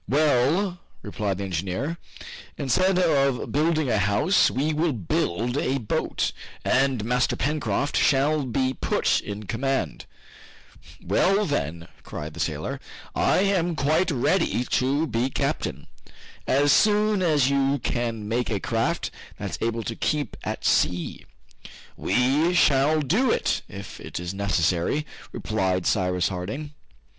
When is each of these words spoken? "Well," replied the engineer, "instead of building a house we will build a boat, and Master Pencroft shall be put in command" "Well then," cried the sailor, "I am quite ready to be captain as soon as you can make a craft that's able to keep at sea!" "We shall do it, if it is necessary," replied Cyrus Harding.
"Well," 0.09 0.79
replied 1.03 1.37
the 1.37 1.43
engineer, 1.43 1.99
"instead 2.57 2.97
of 2.97 3.51
building 3.51 3.87
a 3.87 3.99
house 3.99 4.49
we 4.49 4.73
will 4.73 4.93
build 4.93 5.57
a 5.59 5.77
boat, 5.77 6.31
and 6.65 7.05
Master 7.05 7.35
Pencroft 7.35 7.95
shall 7.95 8.43
be 8.45 8.73
put 8.73 9.21
in 9.21 9.43
command" 9.43 10.07
"Well 11.03 11.45
then," 11.45 11.87
cried 12.01 12.33
the 12.33 12.39
sailor, 12.39 12.79
"I 13.13 13.41
am 13.41 13.75
quite 13.75 14.09
ready 14.09 14.63
to 14.71 15.05
be 15.05 15.29
captain 15.29 15.85
as 16.47 16.71
soon 16.71 17.21
as 17.21 17.51
you 17.51 17.77
can 17.83 18.27
make 18.27 18.49
a 18.49 18.59
craft 18.59 19.11
that's 19.37 19.59
able 19.61 19.83
to 19.83 19.95
keep 19.95 20.35
at 20.43 20.65
sea!" 20.65 21.27
"We 21.95 22.55
shall 22.55 23.01
do 23.01 23.29
it, 23.29 23.61
if 23.69 23.99
it 23.99 24.19
is 24.19 24.33
necessary," 24.33 25.05
replied 25.31 25.85
Cyrus 25.85 26.29
Harding. 26.29 26.73